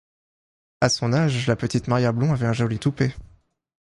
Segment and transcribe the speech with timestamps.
[0.81, 3.13] A son âge, la petite Maria Blond avait un joli toupet.